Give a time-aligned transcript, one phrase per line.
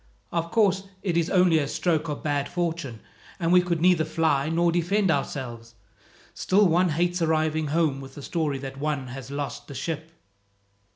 [0.31, 3.01] "Of course, it is only a stroke of bad fortune,
[3.39, 5.75] and we could neither fly nor defend ourselves.
[6.33, 10.11] Still one hates arriving home with the story that one has lost the ship."